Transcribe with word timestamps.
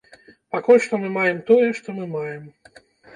Пакуль 0.53 0.79
што 0.85 0.99
мы 1.03 1.11
маем 1.17 1.41
тое, 1.49 1.67
што 1.81 1.87
мы 1.99 2.07
маем. 2.15 2.49